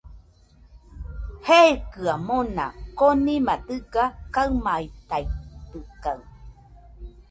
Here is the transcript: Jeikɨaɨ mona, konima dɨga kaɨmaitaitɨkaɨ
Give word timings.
Jeikɨaɨ 1.47 2.19
mona, 2.27 2.65
konima 2.97 3.53
dɨga 3.67 4.03
kaɨmaitaitɨkaɨ 4.33 6.19